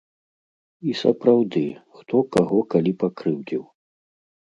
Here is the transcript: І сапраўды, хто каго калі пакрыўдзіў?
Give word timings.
І 0.91 0.93
сапраўды, 1.01 1.61
хто 1.97 2.21
каго 2.37 2.57
калі 2.75 2.93
пакрыўдзіў? 3.05 3.63